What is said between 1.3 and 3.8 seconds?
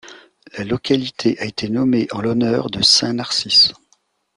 a été nommée en l'honneur de saint Narcisse.